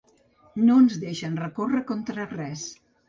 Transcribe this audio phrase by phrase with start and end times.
[0.69, 2.65] No ens deixen recórrer contra res.